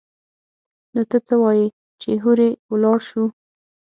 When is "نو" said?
0.93-1.01